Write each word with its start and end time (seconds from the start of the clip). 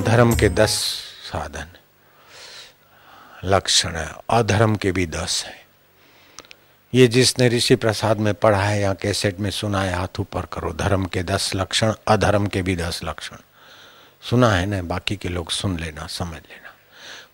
धर्म 0.00 0.36
के 0.36 0.48
दस 0.48 0.70
साधन। 1.32 1.66
लक्षण 3.44 3.96
है, 3.96 4.14
अधर्म 4.30 4.76
के 4.76 4.92
भी 4.92 5.06
दस 5.06 5.44
है। 5.46 5.66
ये 6.94 7.06
जिसने 7.06 7.48
ऋषि 7.48 7.76
प्रसाद 7.76 8.16
में 8.16 8.34
पढ़ा 8.34 8.62
है 8.62 8.80
या 8.80 8.94
कैसेट 8.94 9.40
में 9.40 9.50
सुना 9.50 9.82
है, 9.82 9.94
हाथ 9.94 10.20
ऊपर 10.20 10.46
करो। 10.46 10.72
धर्म 10.72 11.04
के 11.04 11.22
दस 11.22 11.54
लक्षण, 11.54 11.94
अधर्म 12.08 12.46
के 12.46 12.62
भी 12.62 12.76
दस 12.76 13.00
लक्षण। 13.04 13.36
सुना 14.30 14.50
है 14.50 14.66
ना, 14.66 14.82
बाकी 14.82 15.16
के 15.16 15.28
लोग 15.28 15.50
सुन 15.50 15.78
लेना, 15.78 16.06
समझ 16.06 16.36
लेना। 16.36 16.74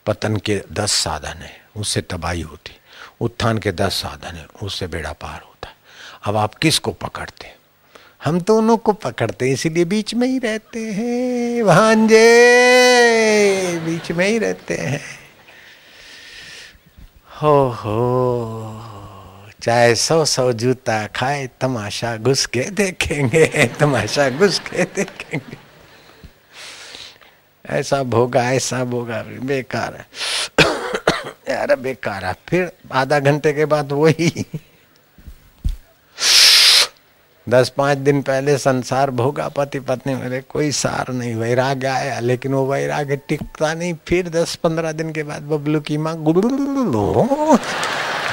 पतन 0.07 0.37
के 0.37 0.63
दस 0.73 0.93
साधन 0.93 1.43
है, 1.43 1.69
उससे 1.77 2.01
तबाही 2.01 2.41
होती। 2.41 2.81
उत्थान 3.21 3.59
के 3.59 3.73
दस 3.73 3.93
साधन 3.93 4.37
है, 4.37 4.47
उससे 4.63 4.87
बेड़ा 4.87 5.13
पार 5.13 5.41
होता। 5.41 5.69
है 5.69 5.77
अब 6.25 6.37
आप 6.37 6.55
किसको 6.55 6.93
पकड़ते? 6.93 7.66
हम 8.27 8.41
तो 8.41 8.55
दोनों 8.55 8.77
को 8.77 8.93
पकड़ते 8.93 9.47
हैं, 9.47 9.53
इसीलिए 9.53 9.85
बीच 9.85 10.15
में 10.15 10.29
ही 10.29 10.39
रहते 10.39 10.79
हैं। 10.79 11.67
भांजे 11.67 12.19
बीच 13.79 14.13
में 14.13 14.29
ही 14.29 14.39
रहते 14.39 14.75
हैं। 14.75 15.01
हो 17.43 17.69
हो, 17.69 18.83
चाहे 19.63 19.95
सौ 19.95 20.25
सौ 20.25 20.53
जूता 20.53 21.07
खाए, 21.07 21.51
तमाशा 21.61 22.17
घुस 22.17 22.47
के 22.47 22.61
देखेंगे, 22.61 23.71
तमाशा 23.81 24.31
घुस 24.31 24.59
के 24.59 24.85
देखेंगे। 24.85 25.57
ऐसा 27.71 28.03
भोगा 28.03 28.53
ऐसा 28.53 28.85
भोगा, 28.85 29.23
बेकार 29.23 29.95
है। 29.95 30.07
यार, 31.55 31.77
बेकार 31.77 32.25
है। 32.25 32.35
फिर 32.49 32.73
आधा 32.93 33.21
घंटे 33.21 33.53
के 33.53 33.65
बाद 33.65 33.93
वही। 33.93 34.47
दस 37.49 37.69
पाँच 37.77 37.99
दिन 37.99 38.23
पहले 38.23 38.57
संसार 38.59 39.11
भोगा 39.11 39.49
पति 39.49 39.81
पत्नी 39.81 40.15
मेरे, 40.15 40.41
कोई 40.43 40.71
सार 40.73 41.13
नहीं 41.13 41.35
वैराग्य 41.35 41.87
आया, 41.87 42.19
लेकिन 42.21 42.53
वो 42.53 42.67
वैराग्य 42.67 43.17
टिकता 43.29 43.73
नहीं, 43.75 43.95
फिर 44.07 44.29
दस 44.29 44.55
पंद्रह 44.57 44.93
दिन 44.93 45.13
के 45.13 45.23
बाद 45.23 45.43
बबलू 45.43 45.81
की 45.81 45.99
माँ 45.99 46.17
गुड़ 46.23 46.45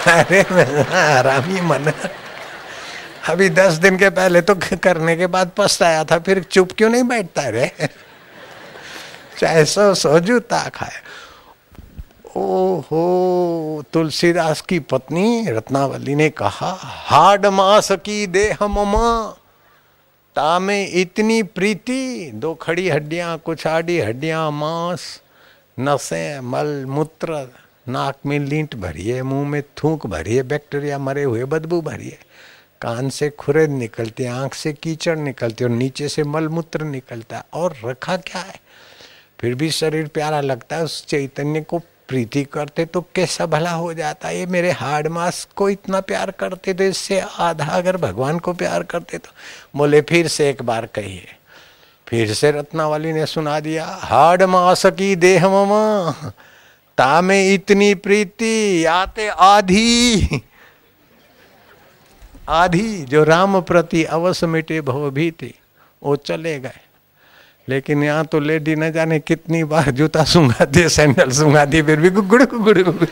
अरे 0.03 0.42
आरामी 0.42 1.61
मन। 1.61 1.92
अभी 3.30 3.50
दस 3.50 3.73
दिन 3.73 3.97
के 3.97 4.09
पहले 4.09 4.42
तो 4.42 4.55
करने 4.55 5.16
के 5.16 5.27
बाद 5.27 5.52
पछताया 5.58 6.03
था, 6.03 6.17
फिर 6.20 6.44
चुप 6.44 6.72
क्यों 6.77 6.89
नहीं 6.89 7.03
बैठता 7.03 7.48
रे? 7.50 7.72
चाहे 9.39 9.66
सो 9.66 9.94
सो 9.95 10.20
जूता 10.20 10.58
खाए 10.70 10.98
ओहो, 12.38 13.84
तुलसीदास 13.94 14.62
की 14.62 14.80
पत्नी 14.80 15.45
रत्नावली 15.48 16.16
ने 16.16 16.30
कहा, 16.30 16.78
हाड 16.81 17.45
मास 17.45 17.92
की 17.92 18.28
देह 18.28 18.58
ममा, 18.62 19.38
तामे 20.36 20.86
इतनी 20.86 21.44
प्रीति, 21.44 22.31
दो 22.34 22.54
खड़ी 22.54 22.89
हड्डियाँ, 22.89 23.38
कुछ 23.38 23.67
आड़ी 23.67 24.00
हड्डियाँ 24.00 24.52
मांस, 24.52 25.22
नसें, 25.80 26.39
मल, 26.39 26.86
मूत्र, 26.86 27.54
नाक 27.89 28.16
में 28.26 28.39
लींट 28.39 28.76
भरी 28.76 29.08
है 29.08 29.22
मुँह 29.22 29.48
में 29.48 29.61
थूक 29.61 30.08
भरी 30.08 30.36
है 30.36 30.44
बैक्टीरिया 30.44 31.00
मरे 31.00 31.23
हुए, 31.23 31.44
बदबू 31.44 31.81
भरी 31.81 32.09
है 32.09 32.20
कान 32.81 33.09
से 33.09 33.30
खुरेद 33.30 33.70
निकलती 33.70 34.23
है 34.23 34.30
आँख 34.30 34.54
से 34.54 34.73
कीचड़ 34.73 35.17
निकलती 35.17 35.64
है 35.64 35.70
और 35.70 35.76
नीचे 35.76 36.09
से 36.09 36.23
मल, 36.23 36.48
मूत्र 36.48 36.84
निकलता 36.84 37.38
है 37.38 37.44
और 37.54 37.76
रखा 37.86 38.17
क्या 38.17 38.42
है? 38.42 38.56
फिर 39.39 39.56
भी 39.56 39.72
शरीर 39.72 40.08
प्यारा 40.08 40.42
लगता 40.42 40.76
है, 40.76 40.84
उस 40.84 41.06
चैतन्य 41.06 41.61
को 41.61 41.81
प्रीति 42.14 42.44
करते 42.44 42.86
तो 42.86 43.02
कैसा 43.16 43.45
भला 43.45 43.72
हो 43.72 43.94
जाता? 43.94 44.30
ये 44.30 44.45
मेरे 44.45 44.72
हार्ड 44.72 45.08
मास 45.08 45.47
को 45.56 45.69
इतना 45.69 46.00
प्यार 46.02 46.31
करते 46.31 46.73
तो 46.73 46.83
इससे 46.83 47.20
आधा 47.20 47.66
अगर 47.66 47.97
भगवान 47.97 48.39
को 48.39 48.53
प्यार 48.53 48.83
करते 48.83 49.17
तो। 49.17 49.30
बोले, 49.75 50.02
फिर 50.02 50.28
से 50.28 50.50
एक 50.50 50.61
बार 50.61 50.86
कहिए। 50.86 51.28
फिर 52.08 52.33
से 52.33 52.52
रत्नावली 52.52 53.14
ने 53.14 53.25
सुना 53.25 53.59
दिया, 53.59 53.86
हार्ड 54.02 54.44
मास 54.44 54.86
की 54.86 55.16
देह 55.16 55.47
ममा, 55.47 56.31
तामे 56.97 57.53
इतनी 57.53 57.94
प्रीति, 57.95 58.86
आते 58.86 59.27
आधी। 59.27 60.42
आधी, 62.49 63.02
जो 63.02 63.23
राम 63.23 63.61
प्रति 63.61 64.04
अवश्य 64.04 64.48
मिटे 64.48 64.82
भव 64.82 65.09
भी 65.11 65.32
थी 65.32 65.54
वो 66.04 66.15
चले 66.15 66.59
गए। 66.59 66.80
लेकिन 67.68 68.04
यहाँ 68.04 68.26
तो 68.26 68.40
लेडी 68.40 68.76
न 68.76 68.92
जाने 68.92 69.20
कितनी 69.20 69.64
बार 69.64 69.92
जूता 69.92 70.24
सूंघा 70.24 70.66
दिए 70.66 70.90
सैंडल 70.90 71.32
सूंघा 71.32 71.66
दिए 71.66 71.84
फिर 71.84 72.00
भी 72.00 72.10
गुगड़ 72.12 72.44
गुड़ 72.46 72.78
गुड़ 72.80 73.08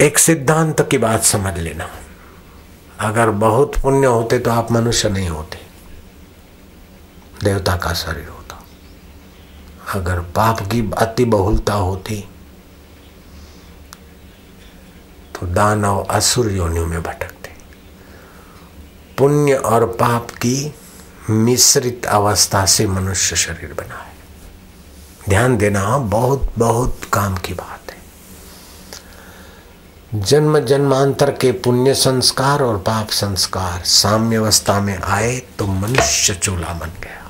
एक 0.00 0.18
सिद्धांत 0.18 0.80
की 0.90 0.98
बात 0.98 1.24
समझ 1.24 1.58
लेना। 1.58 1.88
अगर 3.00 3.30
बहुत 3.30 3.78
पुण्य 3.78 4.06
होते 4.06 4.38
तो 4.38 4.50
आप 4.50 4.70
मनुष्य 4.72 5.08
नहीं 5.08 5.28
होते। 5.28 5.58
देवता 7.44 7.76
का 7.76 7.92
शरीर 7.94 8.28
होता। 8.28 8.64
अगर 9.94 10.20
पाप 10.20 10.60
की 10.60 10.80
अति 10.98 11.24
बहुलता 11.24 11.74
होती 11.74 12.20
तो 15.34 15.46
दानव 15.46 16.02
असुर 16.10 16.50
योनियों 16.52 16.86
में 16.86 17.02
भटकते। 17.02 17.50
पुण्य 19.18 19.54
और 19.54 19.86
पाप 19.92 20.30
की 20.30 20.74
मिश्रित 21.30 22.06
अवस्था 22.06 22.64
से 22.66 22.86
मनुष्य 22.86 23.36
शरीर 23.36 23.74
बना 23.74 23.96
है 23.96 24.12
ध्यान 25.28 25.56
देना 25.56 25.98
बहुत 25.98 26.52
बहुत 26.58 27.00
काम 27.12 27.36
की 27.36 27.54
बात। 27.54 27.89
जन्म 30.14 30.58
जन्मांतर 30.58 31.30
के 31.30 31.50
पुण्य 31.52 31.92
संस्कार 31.94 32.62
और 32.62 32.76
पाप 32.76 33.08
संस्कार 33.08 33.82
साम्य 33.84 34.36
अवस्था 34.36 34.80
में 34.80 34.98
आए 34.98 35.36
तो 35.58 35.66
मनुष्य 35.66 36.34
चूल्हा 36.34 36.72
बन 36.72 36.90
गया। 37.02 37.28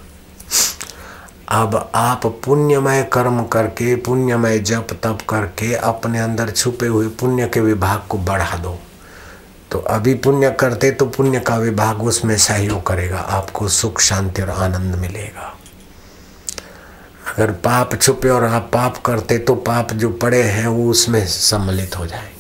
अब 1.60 1.91
आप 1.94 2.26
पुण्यमय 2.44 3.02
कर्म 3.12 3.42
करके, 3.44 3.96
पुण्यमय 3.96 4.58
जप 4.58 4.86
तप 5.02 5.18
करके 5.28 5.74
अपने 5.74 6.20
अंदर 6.20 6.50
छुपे 6.50 6.86
हुए 6.86 7.08
पुण्य 7.10 7.48
के 7.48 7.60
विभाग 7.60 8.02
को 8.08 8.18
बढ़ा 8.18 8.56
दो। 8.56 8.78
तो 9.70 9.78
अभी 9.78 10.14
पुण्य 10.14 10.50
करते 10.50 10.91
तो 10.91 11.06
पुण्य 11.06 11.41
का 11.41 11.56
विभाग 11.56 12.02
उसमें 12.02 12.36
सहयोग 12.38 12.86
करेगा, 12.86 13.18
आपको 13.18 13.68
सुख, 13.68 14.00
शांति 14.00 14.42
और 14.42 14.50
आनंद 14.50 14.94
मिलेगा। 14.94 15.54
अगर 17.28 17.52
पाप 17.52 18.00
छुपे 18.02 18.28
और 18.28 18.44
आप 18.44 18.70
पाप 18.72 18.97
करते 18.97 19.38
तो 19.38 19.54
पाप 19.54 19.92
जो 19.92 20.10
पड़े 20.10 20.42
हैं 20.42 20.66
वो 20.66 20.91
उसमें 20.91 21.26
सम्मिलित 21.26 21.98
हो 21.98 22.06
जाएँगे। 22.06 22.39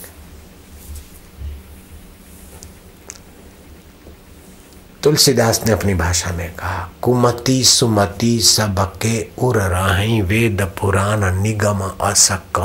तुलसीदास 5.02 5.60
ने 5.66 5.72
अपनी 5.72 5.94
भाषा 5.94 6.30
में 6.30 6.50
कहा, 6.54 6.88
कुमति 7.02 7.62
सुमति 7.64 8.40
सबके 8.40 9.28
उर 9.38 9.56
राही, 9.62 10.20
वेद 10.22 10.62
पुराण 10.80 11.40
निगम 11.42 11.80
असक 12.00 12.58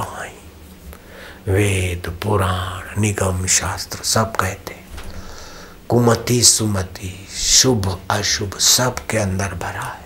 वेद 1.47 2.09
पुराण 2.23 3.01
निगम 3.01 3.45
शास्त्र 3.45 4.03
सब 4.03 4.35
कहते 4.35 4.75
कुमति 5.89 6.41
सुमति 6.43 7.13
शुभ 7.35 7.87
अशुभ 8.11 8.57
सब 8.57 8.95
के 9.09 9.17
अंदर 9.17 9.53
भरा 9.53 9.83
है। 9.83 10.03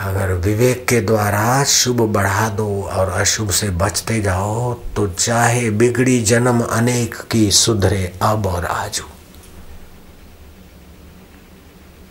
अगर 0.00 0.32
विवेक 0.32 0.86
के 0.88 1.00
द्वारा 1.00 1.64
शुभ 1.64 2.00
बढ़ा 2.12 2.48
दो 2.48 2.68
और 2.82 3.08
अशुभ 3.10 3.50
से 3.50 3.70
बचते 3.70 4.20
जाओ 4.22 4.74
तो 4.96 5.06
चाहे 5.08 5.70
बिगड़ी 5.70 6.20
जन्म 6.24 6.60
अनेक 6.62 7.14
की 7.30 7.50
सुधरे 7.50 8.12
अब 8.22 8.46
और 8.46 8.64
आजू। 8.64 9.09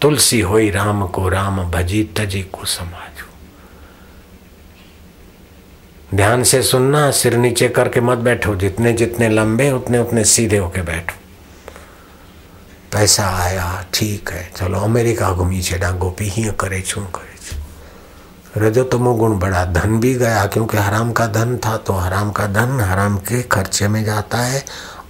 तुलसी 0.02 0.40
होई 0.42 0.70
राम 0.70 1.08
को 1.08 1.30
राम 1.30 1.72
भजी 1.72 2.04
तजी 2.04 2.42
को 2.42 2.66
समाजू। 2.66 3.26
ध्यान 6.18 6.44
से 6.44 6.64
सुनना, 6.64 7.12
सिर 7.12 7.38
नीचे 7.38 7.70
करके 7.70 8.02
मत 8.02 8.18
बैठो। 8.18 8.56
जितने 8.56 8.94
जितने 8.94 9.30
लंबे, 9.30 9.72
उतने 9.72 10.00
उतने 10.00 10.24
सीधे 10.24 10.58
होके 10.58 10.82
बैठो। 10.82 11.16
पैसा 12.92 13.30
आया, 13.30 13.86
ठीक 13.94 14.30
है, 14.30 14.52
चलो, 14.56 14.80
अमेरिका 14.80 15.32
घूमी 15.32 15.62
छेड़ा 15.62 15.92
गोपी 15.92 16.26
ही 16.26 16.52
करे, 16.60 16.82
छू 16.82 17.02
करे। 17.02 17.38
छू 17.46 18.60
रजो 18.60 18.84
तमो 18.84 19.14
गुण 19.14 19.40
बड़ा 19.40 19.66
धन 19.66 20.00
भी 20.00 20.14
गया, 20.14 20.46
क्योंकि 20.46 20.78
हराम 20.78 21.12
का 21.12 21.28
धन 21.28 21.58
था 21.58 21.78
तो 21.78 21.94
हराम 21.94 22.32
का 22.32 22.48
धन, 22.48 22.80
हराम 22.80 23.18
के 23.18 23.42
खर्चे 23.42 23.88
में 23.88 24.04
जाता 24.04 24.38
है 24.38 24.66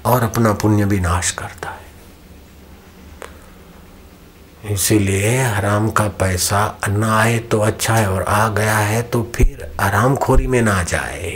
और 0.05 0.23
अपना 0.23 0.53
पुण्य 0.53 0.85
भी 0.85 0.99
नाश 0.99 1.31
करता 1.31 1.69
है। 1.69 1.78
इसीलिए 4.63 5.37
हराम 5.37 5.89
का 5.89 6.07
पैसा 6.19 6.79
न 6.89 7.03
आए 7.03 7.37
तो 7.51 7.59
अच्छा 7.59 7.95
है 7.95 8.09
और 8.11 8.23
आ 8.23 8.47
गया 8.47 8.77
है 8.77 9.01
तो 9.03 9.21
फिर 9.35 9.67
आराम 9.79 10.15
खोरी 10.15 10.47
में 10.47 10.61
ना 10.61 10.81
जाए। 10.83 11.31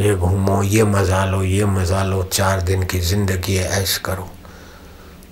ये 0.00 0.14
घूमो, 0.14 0.62
ये 0.62 0.84
मज़ा 0.84 1.24
लो, 1.24 1.42
ये 1.42 1.64
मज़ा 1.66 2.04
लो, 2.04 2.22
चार 2.22 2.60
दिन 2.60 2.82
की 2.82 3.00
ज़िंदगी 3.00 3.56
ऐश 3.56 3.96
करो। 3.98 4.28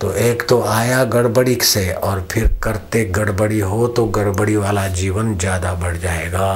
तो 0.01 0.13
एक 0.15 0.43
तो 0.49 0.61
आया 0.63 1.03
गड़बड़ी 1.05 1.55
से 1.65 1.93
और 1.93 2.27
फिर 2.31 2.49
करते 2.63 3.05
गड़बड़ी 3.05 3.61
हो 3.61 3.87
तो 3.89 4.05
गड़बड़ी 4.07 4.57
वाला 4.57 4.87
जीवन 4.89 5.37
ज़्यादा 5.37 5.73
बढ़ 5.75 5.97
जाएगा। 5.97 6.51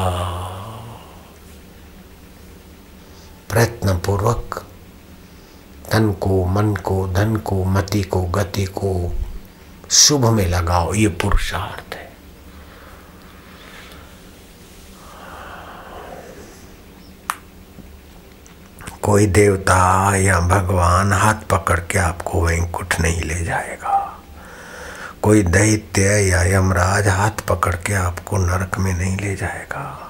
प्रयत्न 3.51 3.99
पूर्वक 3.99 4.63
तन 5.93 6.13
को, 6.13 6.45
मन 6.45 6.75
को, 6.75 7.09
धन 7.09 7.37
को, 7.37 7.65
मति 7.65 8.03
को, 8.03 8.23
गति 8.23 8.65
को 8.65 9.13
शुभ 9.91 10.27
में 10.27 10.49
लगाओ, 10.49 10.95
ये 10.95 11.09
पुरुषार्थ 11.09 11.95
है। 11.95 12.13
कोई 19.03 19.27
देवता 19.27 20.17
या 20.17 20.41
भगवान 20.41 21.13
हाथ 21.13 21.35
पकड़ 21.35 21.81
के 21.81 21.99
आपको 21.99 22.47
वैंकुट 22.47 22.95
नहीं 23.01 23.23
ले 23.23 23.45
जाएगा। 23.45 24.23
कोई 25.23 25.43
दैत्य 25.43 26.03
या 26.03 26.43
यमराज 26.43 27.09
हाथ 27.09 27.47
पकड़ 27.49 27.75
के 27.75 27.95
आपको 27.95 28.37
नरक 28.37 28.79
में 28.79 28.95
नहीं 28.95 29.17
ले 29.17 29.37
जाएगा। 29.37 30.02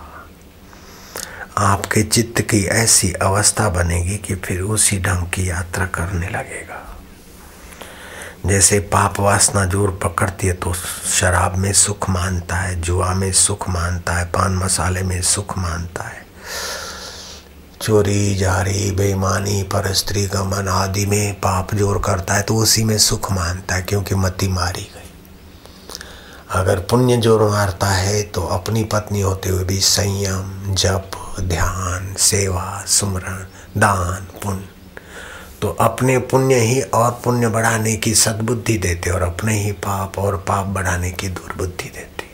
आपके 1.59 2.03
चित्त 2.03 2.41
की 2.41 2.65
ऐसी 2.65 3.13
अवस्था 3.13 3.69
बनेगी 3.69 4.17
कि 4.19 4.35
फिर 4.37 4.61
उसी 4.61 4.99
ढंग 5.01 5.27
की 5.27 5.49
यात्रा 5.49 5.87
करने 5.87 6.29
लगेगा। 6.29 6.79
जैसे 8.47 8.79
पाप 8.93 9.21
वासना 9.21 9.65
ज़ोर 9.65 9.91
पकड़ती 10.05 10.47
है 10.47 10.53
तो 10.55 10.73
शराब 10.75 11.57
में 11.57 11.73
सुख 11.73 12.09
मानता 12.11 12.57
है, 12.57 12.81
जुआ 12.81 13.13
में 13.15 13.33
सुख 13.33 13.69
मानता 13.69 14.13
है, 14.13 14.25
पान 14.27 14.57
मसाले 14.57 15.03
में 15.03 15.21
सुख 15.23 15.59
मानता 15.59 16.05
है। 16.05 16.25
चोरी, 17.83 18.35
जारी, 18.37 18.91
बेईमानी 18.91 19.63
पर 19.65 19.93
स्त्री 19.95 20.27
गमन 20.27 20.69
आदि 20.71 21.07
में 21.07 21.33
पाप 21.41 21.75
ज़ोर 21.75 22.03
करता 22.05 22.35
है 22.35 22.43
तो 22.43 22.57
उसी 22.57 22.85
में 22.85 22.99
सुख 23.01 23.33
मानता 23.33 23.75
है 23.75 23.83
क्योंकि 23.83 24.15
मति 24.17 24.49
मारी 24.49 24.83
गई। 24.85 25.11
अगर 26.53 26.81
पुण्य 26.81 27.17
ज़ोर 27.17 27.43
मारता 27.51 27.87
है 27.89 28.23
तो 28.25 28.43
अपनी 28.51 28.85
पत्नी 28.85 29.21
होते 29.21 29.49
हुए 29.49 29.65
भी 29.65 29.81
संयम, 29.81 30.75
जप 30.75 31.11
ध्यान, 31.41 32.15
सेवा, 32.19 32.85
सुमरण, 32.87 33.45
दान, 33.81 34.27
पुण्य। 34.43 34.69
तो 35.63 35.69
अपने 35.81 36.19
पुण्य 36.19 36.55
ही 36.55 36.81
और 36.81 37.11
पुण्य 37.25 37.49
बढ़ाने 37.49 37.97
की 37.97 38.15
सद्बुद्धि 38.15 38.79
देते 38.79 39.11
और 39.11 39.23
अपने 39.23 39.55
ही 39.59 39.73
पाप 39.73 40.19
और 40.19 40.37
पाप 40.49 40.67
बढ़ाने 40.67 41.11
की 41.11 41.29
दुर्बुद्धि 41.29 41.89
देते 41.89 42.27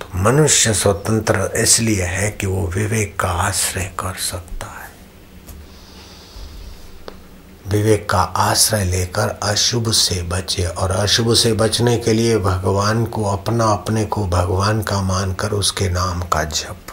तो 0.00 0.18
मनुष्य 0.18 0.74
स्वतंत्र 0.74 1.50
इसलिए 1.56 2.02
है 2.02 2.30
कि 2.30 2.46
वो 2.46 2.66
विवेक 2.66 3.18
का 3.20 3.28
आश्रय 3.28 3.92
कर 3.98 4.14
सकता 4.14 4.66
है 4.66 4.90
विवेक 7.72 8.10
का 8.10 8.20
आश्रय 8.20 8.84
लेकर 8.84 9.28
अशुभ 9.42 9.92
से 9.92 10.22
बचे 10.22 10.64
और 10.64 10.90
अशुभ 10.90 11.34
से 11.34 11.52
बचने 11.52 11.96
के 11.98 12.12
लिए 12.12 12.38
भगवान 12.38 13.04
को 13.04 13.24
अपना 13.24 13.64
अपने 13.64 14.04
को 14.04 14.26
भगवान 14.26 14.82
का 14.82 15.02
मानकर 15.02 15.50
उसके 15.50 15.88
नाम 15.88 16.22
का 16.22 16.44
जप। 16.44 16.86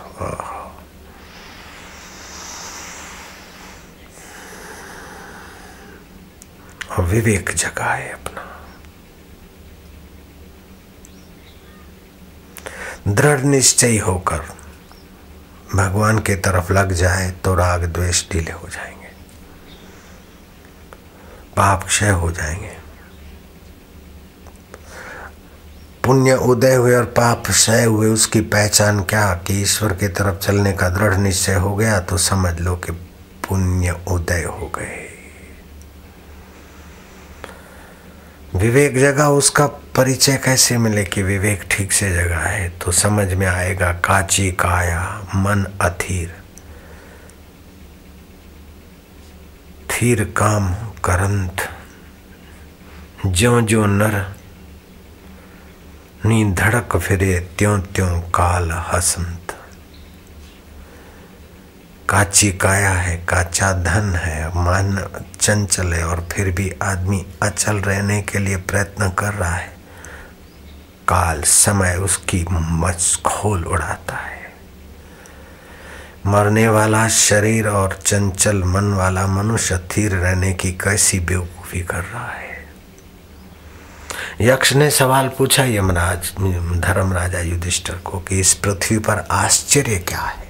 और 6.92 7.04
विवेक 7.06 7.50
जगाए 7.56 8.10
अपना। 8.10 8.46
दृढ़ 13.08 13.40
निश्चय 13.40 13.98
होकर 13.98 14.40
भगवान 15.76 16.20
के 16.20 16.36
तरफ़ 16.36 16.74
लग 16.74 16.94
जाए 16.94 17.32
तो 17.32 17.56
राग 17.56 17.84
द्वेष 17.84 18.30
ढीले 18.32 18.52
हो 18.52 18.68
जाएँगे। 18.70 18.99
पाप 21.60 21.84
क्षय 21.84 22.10
हो 22.10 22.32
जाएँगे। 22.32 22.78
पुण्य 26.04 26.34
उदय 26.34 26.76
हुए 26.76 26.96
और 26.96 27.04
पाप 27.04 27.44
क्षय 27.48 27.84
हुए, 27.84 28.08
उसकी 28.08 28.42
पहचान 28.42 29.04
क्या? 29.04 29.34
कि 29.34 29.62
ईश्वर 29.62 29.94
की 29.94 30.08
तरफ़ 30.08 30.38
चलने 30.38 30.74
का 30.74 30.90
दृढ़ 30.90 31.18
निश्चय 31.18 31.54
हो 31.54 31.76
गया 31.76 32.00
तो 32.00 32.18
समझ 32.18 32.60
लो 32.60 32.76
कि 32.76 32.92
पुण्य 33.50 34.02
उदय 34.08 34.44
हो 34.44 34.72
गए। 34.76 35.06
विवेक 38.56 39.00
जगह 39.00 39.26
उसका 39.26 39.68
परिचय 39.68 40.38
कैसे 40.38 40.78
मिले 40.78 41.04
कि 41.04 41.24
विवेक 41.24 41.64
ठीक 41.72 41.92
से 41.92 42.16
जगह 42.16 42.40
है? 42.40 42.70
तो 42.70 42.92
समझ 42.92 43.34
में 43.34 43.48
आएगा, 43.48 43.92
काची 43.92 44.52
काया, 44.52 45.28
मन 45.36 45.66
अथीर 45.82 46.36
थीर 49.90 50.24
काम 50.24 50.76
करंत। 51.06 51.56
ज्यो 53.26 53.62
ज्यो 53.62 53.86
नर 53.86 54.36
नी 56.26 56.54
धड़क 56.54 56.98
फिरे 56.98 57.40
त्यों 57.58 57.80
त्यों 57.80 58.20
काल 58.22 58.72
हसंत। 58.72 59.56
काची 62.10 62.52
काया 62.52 62.92
है, 62.92 63.18
काचा 63.18 63.74
धन 63.74 64.16
है, 64.16 64.48
मन 64.48 65.10
चंचल 65.42 65.94
है 65.94 66.04
और 66.08 66.28
फिर 66.32 66.52
भी 66.52 66.74
आदमी 66.84 67.26
अचल 67.42 67.78
रहने 67.78 68.22
के 68.22 68.40
लिए 68.40 68.58
प्रयत्न 68.58 69.10
कर 69.10 69.34
रहा 69.34 69.56
है। 69.56 69.78
काल, 71.08 71.42
समय 71.42 71.96
उसकी 71.96 72.46
मच 72.52 73.22
खोल 73.26 73.64
उड़ाता 73.66 74.18
है। 74.18 74.39
मरने 76.26 76.68
वाला 76.68 77.08
शरीर 77.08 77.68
और 77.68 78.00
चंचल 78.06 78.64
मन 78.64 78.94
वाला 78.94 79.28
मनुष्य 79.28 79.78
स्थिर 79.78 80.12
रहने 80.12 80.54
की 80.54 80.72
कैसी 80.72 81.20
बेवकूफ़ी 81.20 81.82
कर 81.82 82.04
रहा 82.04 82.28
है? 82.28 82.50
यक्ष 84.42 84.74
ने 84.74 84.92
सवाल 84.92 85.28
पूछा 85.28 85.64
यमराज 85.64 86.18
धर्म 86.82 87.14
राजा 87.14 87.40
युधिष्ठर 87.40 87.94
को 87.94 88.20
कि 88.20 88.40
इस 88.40 88.54
पृथ्वी 88.54 88.98
पर 88.98 89.28
आश्चर्य 89.32 89.96
क्या 89.96 90.20
है? 90.20 90.50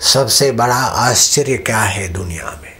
सबसे 0.00 0.52
बड़ा 0.52 0.76
आश्चर्य 0.76 1.56
क्या 1.56 1.80
है 1.80 2.08
दुनिया 2.08 2.60
में? 2.62 2.74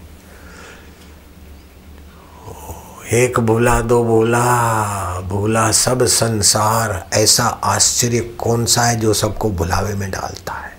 एक 3.12 3.40
भूला 3.40 3.80
दो 3.80 4.04
भूला 4.04 5.20
भूला 5.20 5.72
सब 5.72 6.06
संसार, 6.06 7.06
ऐसा 7.14 7.44
आश्चर्य 7.44 8.20
कौन 8.20 8.66
सा 8.66 8.82
है 8.82 9.00
जो 9.00 9.14
सबको 9.14 9.50
भुलावे 9.50 9.94
में 9.94 10.10
डालता 10.10 10.52
है? 10.52 10.73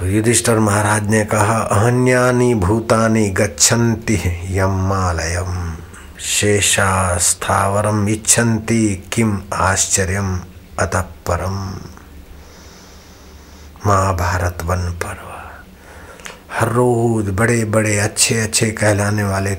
तो 0.00 0.06
युधिष्ठर 0.06 0.58
महाराज 0.58 1.08
ने 1.10 1.24
कहा, 1.24 1.58
अहन्यानि 1.58 2.54
भूतानी 2.54 3.30
गच्छन्ति 3.30 4.14
यमालयम 4.50 5.76
शेषा 6.20 7.18
स्थावरम 7.18 8.08
इच्छन्ति 8.08 9.08
किम 9.12 9.42
आश्चर्यम 9.54 10.40
अतः 10.78 11.00
परम। 11.00 11.58
महाभारत 13.86 14.58
वन 14.64 14.90
पर्व। 15.04 15.28
हर 16.52 16.68
रोज 16.68 17.28
बड़े 17.28 17.64
बड़े 17.64 17.98
अच्छे 17.98 18.40
अच्छे 18.40 18.70
कहलाने 18.70 19.24
वाले 19.24 19.54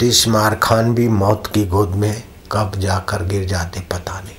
तिस्मार 0.00 0.54
खान 0.54 0.94
भी 0.94 1.08
मौत 1.08 1.50
की 1.54 1.66
गोद 1.66 1.88
में 1.88 2.22
कब 2.52 2.72
जाकर 2.76 3.24
गिर 3.24 3.48
जाते, 3.48 3.80
पता 3.80 4.20
नहीं। 4.20 4.36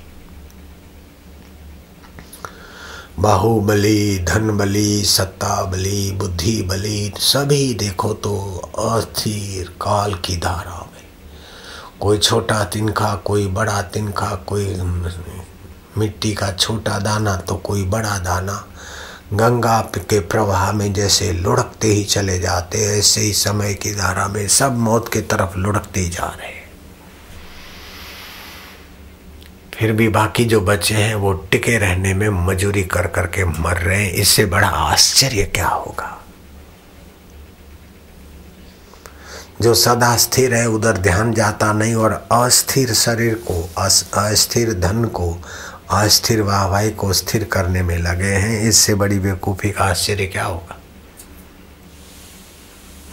बाहुबली 3.22 4.18
धन 4.20 4.50
बली 4.58 5.04
सत्ता 5.06 5.62
बली 5.64 6.12
बुद्धि 6.12 6.62
बली 6.62 7.12
सभी 7.18 7.74
देखो 7.74 8.14
तो 8.14 8.38
अस्थिर 8.80 9.68
काल 9.82 10.14
की 10.26 10.38
धारा 10.38 10.80
में। 10.86 11.04
कोई 12.02 12.18
छोटा 12.18 12.64
तिनका 12.64 13.14
कोई 13.26 13.46
बड़ा 13.48 13.82
तिनका 13.94 14.30
कोई 14.48 14.66
मिट्टी 15.98 16.34
का 16.34 16.52
छोटा 16.52 16.98
दाना 17.00 17.36
तो 17.38 17.56
कोई 17.56 17.84
बड़ा 17.86 18.18
दाना। 18.20 18.64
गंगा 19.34 19.80
के 19.98 20.20
प्रवाह 20.20 20.72
में 20.72 20.92
जैसे 20.94 21.32
लुढ़कते 21.34 21.88
ही 21.88 22.04
चले 22.06 22.40
जाते, 22.40 22.86
ऐसे 23.00 23.22
ही 23.22 23.34
समय 23.34 23.74
की 23.74 23.94
धारा 23.96 24.28
में 24.28 24.48
सब 24.48 24.78
मौत 24.78 25.14
की 25.14 25.22
तरफ़ 25.22 25.58
लुढ़कते 25.58 26.08
जा 26.10 26.26
रहे 26.26 26.61
फिर 29.82 29.92
भी 29.92 30.10
बाकी 30.10 30.46
जो 30.46 30.62
बच्चे 30.62 30.94
हैं, 30.94 31.16
वो 31.16 31.34
टिके 31.34 31.78
रहने 31.78 32.14
में 32.14 32.30
मजूरी 32.30 32.84
कर 32.84 33.08
करके 33.08 33.46
मर 33.46 33.78
रहे 33.78 34.06
हैं। 34.06 34.12
इससे 34.12 34.46
बड़ा 34.46 34.68
आश्चर्य 34.68 35.44
क्या 35.44 35.68
होगा? 35.68 36.22
जो 39.62 39.74
सदा 39.74 40.18
स्थिर 40.18 40.54
है, 40.54 40.68
उधर 40.70 40.98
ध्यान 40.98 41.34
जाता 41.34 41.74
नहीं 41.74 41.96
और 41.96 42.28
अस्थिर 42.32 42.94
शरीर 42.94 43.34
को 43.34 43.70
अस्थिर 44.18 44.74
धन 44.74 45.06
को, 45.06 45.42
अस्थिर 45.90 46.42
वाहवाही 46.42 46.92
को 46.92 47.14
स्थिर 47.14 47.44
करने 47.44 47.84
में 47.84 47.98
लगे 47.98 48.34
हैं। 48.34 48.62
इससे 48.62 48.96
बड़ी 48.96 49.20
बेवकूफ़ी 49.20 49.72
का 49.72 49.84
आश्चर्य 49.84 50.26
क्या 50.26 50.44
होगा? 50.44 50.80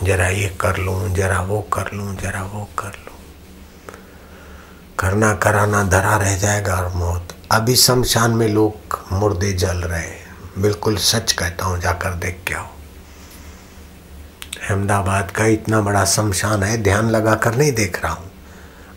जरा 0.03 0.29
ये 0.29 0.57
कर 0.61 0.77
लूँ, 0.77 1.15
जरा 1.15 1.41
वो 1.41 1.61
कर 1.61 1.91
लूँ, 1.95 2.17
जरा 2.17 2.43
वो 2.43 2.69
कर 2.79 2.89
लूँ। 2.89 3.08
करना 4.99 5.33
कराना 5.35 5.83
धरा 5.85 6.17
रह 6.17 6.37
जाएगा 6.37 6.75
और 6.75 6.93
मौत। 6.95 7.35
अभी 7.53 7.75
शमशान 7.77 8.31
में 8.31 8.49
लोग 8.49 8.99
मुर्दे 9.13 9.53
जल 9.53 9.77
रहे 9.77 10.01
हैं। 10.01 10.63
बिल्कुल 10.63 10.97
सच 10.97 11.33
कहता 11.33 11.65
हूँ, 11.65 11.79
जाकर 11.81 12.15
देख 12.15 12.41
के 12.47 12.55
आओ। 12.55 12.67
अहमदाबाद 14.61 15.31
का 15.31 15.45
इतना 15.47 15.81
बड़ा 15.81 16.05
शमशान 16.05 16.63
है, 16.63 16.77
ध्यान 16.83 17.11
लगा 17.11 17.35
कर 17.35 17.55
नहीं 17.55 17.73
देख 17.73 18.03
रहा 18.05 18.13
हूँ। 18.13 18.31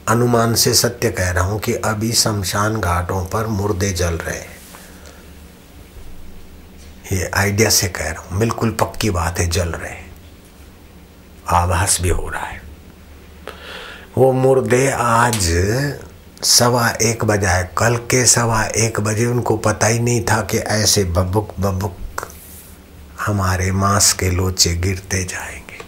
अनुमान 0.08 0.56
से 0.56 0.74
सत्य 0.74 1.12
कह 1.12 1.30
रहा 1.32 1.44
हूँ 1.44 1.60
कि 1.60 1.74
अभी 1.74 2.12
शमशान 2.14 2.80
घाटों 2.80 3.24
पर 3.26 3.48
मुर्दे 3.48 3.92
जल 3.92 4.18
रहे 4.18 4.38
हैं। 4.38 4.60
ये 7.12 7.30
आइडिया 7.36 7.70
से 7.70 7.88
कह 7.88 8.12
रहा 8.12 8.24
हूँ, 8.24 8.40
बिल्कुल 8.40 8.72
पक्की 8.72 9.10
बात 9.10 9.40
है, 9.40 9.48
जल 9.50 9.70
रहे 9.70 9.96
आभास 11.50 11.98
भी 12.02 12.10
हो 12.10 12.30
रहा 12.30 12.46
है। 12.46 12.62
वो 14.18 14.32
मुर्दे 14.34 14.92
आज 14.92 15.40
सवा 16.44 16.90
एक 16.90 17.26
बजाए 17.26 17.70
कल 17.78 17.96
के 17.96 18.26
सवा 18.26 18.64
एक 18.64 19.00
बजे 19.00 19.26
उनको 19.26 19.58
पता 19.58 19.88
ही 19.88 20.00
नहीं 20.00 20.24
था 20.24 20.42
कि 20.42 20.58
ऐसे 20.58 21.04
बबुक 21.04 21.54
बबुक 21.60 21.98
हमारे 23.26 23.72
मांस 23.72 24.14
के 24.14 24.32
लोचे 24.32 24.74
गिरते 24.74 25.24
जाएँगे, 25.24 25.80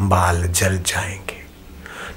बाल 0.00 0.46
जल 0.46 0.78
जाएँगे। 0.78 1.44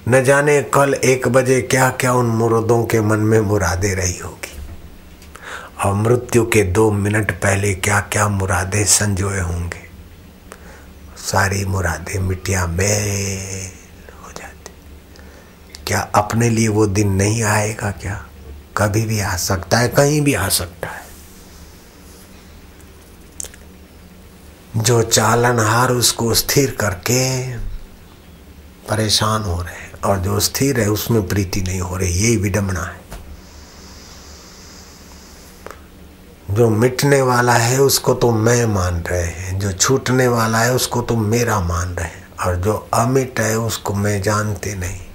न 0.08 0.24
जाने 0.24 0.62
कल 0.62 0.94
एक 0.94 1.28
बजे 1.28 1.62
क्या 1.62 1.90
क्या 1.90 2.14
उन 2.14 2.26
मुर्दों 2.26 2.86
के 2.86 3.02
मन 3.02 3.20
में 3.20 3.42
मुरादे 3.42 3.94
रही 3.94 4.18
होगी। 4.18 4.58
और 5.86 5.94
मृत्यु 5.94 6.46
के 6.46 6.64
दो 6.64 6.92
मिनट 6.92 7.32
पहले 7.32 7.74
क्या 7.74 8.00
क्या 8.00 8.28
मुरादे 8.28 8.86
संजोए 8.86 9.40
होंगे। 9.40 9.90
सारी 11.18 11.66
मुरादे 11.66 12.20
मिटिया 12.20 12.68
में 12.68 13.79
क्या 15.90 16.00
अपने 16.16 16.50
लिए 16.50 16.68
वो 16.68 16.88
दिन 16.88 17.12
नहीं 17.12 17.44
आएगा 17.44 17.92
क्या? 17.92 18.26
कभी 18.78 19.06
भी 19.06 19.20
आ 19.20 19.36
सकता 19.36 19.78
है, 19.78 19.88
कहीं 19.88 20.22
भी 20.22 20.34
आ 20.34 20.50
सकता 20.50 20.88
है। 20.88 21.06
जो 24.78 25.04
चालनहार 25.04 25.92
उसको 25.92 26.34
स्थिर 26.34 26.78
करके 26.80 27.58
परेशान 28.90 29.44
हो 29.44 29.62
रहे 29.62 29.74
हैं 29.74 30.02
और 30.02 30.20
जो 30.20 30.40
स्थिर 30.40 30.80
है, 30.80 30.90
उसमें 30.90 31.28
प्रीति 31.28 31.62
नहीं 31.62 31.82
हो 31.82 31.98
रही, 31.98 32.14
यही 32.14 32.38
विडम्बना 32.38 32.84
है। 32.84 33.02
जो 36.52 36.70
मिटने 36.70 37.22
वाला 37.22 37.54
है, 37.54 37.82
उसको 37.82 38.14
तो 38.14 38.32
मैं 38.32 38.66
मान 38.66 38.96
रहे 38.96 39.26
हैं। 39.26 39.60
जो 39.60 39.72
छूटने 39.72 40.28
वाला 40.28 40.60
है, 40.60 40.74
उसको 40.74 41.02
तो 41.02 41.16
मेरा 41.16 41.60
मान 41.60 41.88
रहे 41.88 42.08
हैं। 42.08 42.34
और 42.34 42.56
जो 42.56 42.90
अमिट 42.94 43.40
है, 43.40 43.60
उसको 43.60 43.94
मैं 43.94 44.22
जानते 44.22 44.76
नहीं। 44.76 45.09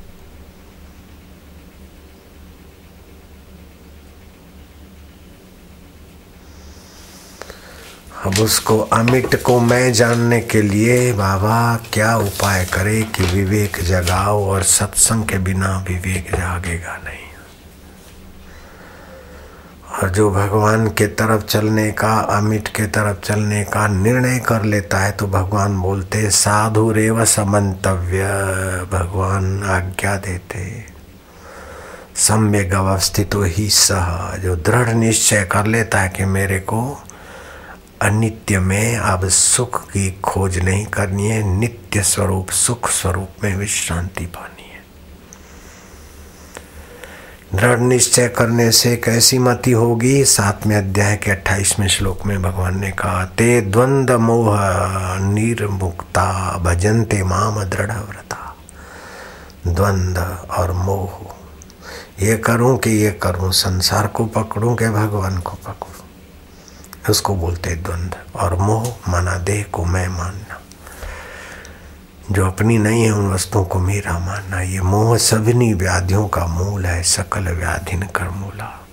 अब 8.24 8.38
उसको 8.38 8.78
अमिट 8.78 9.42
को 9.42 9.60
मैं 9.60 9.92
जानने 9.92 10.40
के 10.40 10.62
लिए 10.62 11.12
बाबा 11.12 11.76
क्या 11.92 12.16
उपाय 12.16 12.64
करे 12.64 13.02
कि 13.02 13.22
विवेक 13.22 13.76
जगाओ 13.84 14.44
और 14.46 14.62
सत्संग 14.62 15.24
के 15.24 15.38
बिना 15.38 15.84
विवेक 15.88 16.30
जागेगा 16.34 17.00
नहीं? 17.04 17.24
और 20.02 20.10
जो 20.10 20.30
भगवान 20.30 20.88
के 20.88 21.06
तरफ़ 21.06 21.44
चलने 21.44 21.92
का 21.92 22.14
अमिट 22.14 22.68
के 22.68 22.86
तरफ़ 22.86 23.26
चलने 23.26 23.64
का 23.64 23.88
निर्णय 23.88 24.38
कर 24.38 24.62
लेता 24.62 24.98
है 24.98 25.12
तो 25.12 25.26
भगवान 25.26 25.78
बोलते, 25.78 26.30
साधु 26.30 26.92
रेव 26.92 27.24
समन्तव्य, 27.24 28.24
भगवान 28.92 29.62
आज्ञा 29.62 30.16
देते। 30.16 30.84
सम्यक 32.16 32.74
अवस्थित 32.74 33.30
ही 33.34 33.68
सह। 33.68 34.36
जो 34.36 34.56
दृढ़ 34.56 34.88
निश्चय 34.88 35.44
कर 35.44 35.66
लेता 35.66 36.00
है 36.00 36.08
कि 36.08 36.24
मेरे 36.24 36.58
को 36.58 37.03
अनित्य 38.02 38.58
में 38.58 38.96
अब 38.96 39.28
सुख 39.28 39.84
की 39.88 40.10
खोज 40.24 40.58
नहीं 40.58 40.86
करनी 40.86 41.28
है, 41.28 41.42
नित्य 41.58 42.02
स्वरूप, 42.02 42.50
सुख 42.50 42.88
स्वरूप 42.88 43.44
में 43.44 43.56
विश्रांति 43.56 44.26
पानी 44.26 44.62
है। 44.62 44.82
दृढ़ 47.54 47.80
निश्चय 47.80 48.28
करने 48.28 48.70
से 48.70 48.96
कैसी 48.96 49.38
मति 49.38 49.72
होगी? 49.72 50.24
सातवें 50.24 50.76
अध्याय 50.76 51.16
के 51.16 51.30
अट्ठाईसवें 51.30 51.88
श्लोक 51.88 52.26
में 52.26 52.42
भगवान 52.42 52.80
ने 52.80 52.90
कहा, 52.90 53.24
ते 53.24 53.60
द्वंद 53.60 54.10
मोह 54.10 54.58
निर्मुक्ता, 55.18 56.58
भजनते 56.58 57.22
माम 57.22 57.62
दृढ़ 57.64 57.92
व्रता 57.92 58.56
द्वंद 59.66 60.18
और 60.58 60.72
मोह, 60.72 61.34
ये 62.24 62.36
करूँ 62.36 62.76
कि 62.78 62.90
ये 62.90 63.10
करूँ, 63.10 63.52
संसार 63.52 64.06
को 64.06 64.24
पकड़ूं 64.26 64.74
कि 64.76 64.88
भगवान 64.88 65.38
को 65.38 65.50
पकड़ूं? 65.50 65.93
उसको 67.10 67.34
बोलते 67.34 67.76
द्वंद्व 67.76 68.38
और 68.38 68.54
मोह 68.54 69.10
माना 69.10 69.38
देह 69.38 69.64
को 69.72 69.84
मैं 69.84 70.08
मानना। 70.08 70.60
जो 72.30 72.46
अपनी 72.46 72.78
नहीं 72.78 73.02
है 73.02 73.10
उन 73.10 73.32
वस्तुओं 73.32 73.64
को 73.64 73.78
मेरा 73.78 74.18
मानना। 74.18 74.60
ये 74.60 74.80
मोह 74.80 75.16
सभी 75.16 75.74
व्याधियों 75.74 76.28
का 76.28 76.46
मूल 76.46 76.86
है, 76.86 77.02
सकल 77.02 77.48
व्याधिन 77.48 78.02
कर 78.02 78.28
मूला 78.28 78.83